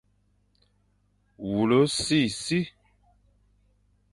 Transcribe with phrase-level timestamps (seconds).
[1.49, 2.59] Wule sisi,